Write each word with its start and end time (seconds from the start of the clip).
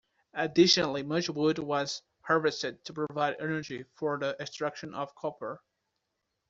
Additionally, 0.33 1.03
much 1.03 1.29
wood 1.29 1.59
was 1.59 2.01
harvested 2.21 2.83
to 2.85 2.91
provide 2.91 3.35
energy 3.39 3.83
for 3.93 4.17
the 4.17 4.35
extraction 4.41 4.95
of 4.95 5.13
copper. 5.13 5.61